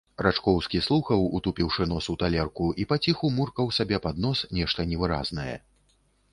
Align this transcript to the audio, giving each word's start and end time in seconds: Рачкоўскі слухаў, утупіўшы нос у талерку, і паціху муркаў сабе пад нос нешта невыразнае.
Рачкоўскі 0.25 0.79
слухаў, 0.85 1.25
утупіўшы 1.39 1.87
нос 1.91 2.09
у 2.15 2.17
талерку, 2.25 2.71
і 2.83 2.87
паціху 2.95 3.31
муркаў 3.37 3.71
сабе 3.81 4.03
пад 4.09 4.15
нос 4.29 4.37
нешта 4.61 4.91
невыразнае. 4.95 5.51